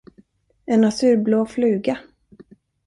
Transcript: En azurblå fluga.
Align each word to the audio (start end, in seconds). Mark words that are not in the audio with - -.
En 0.75 0.87
azurblå 0.89 1.45
fluga. 1.53 1.99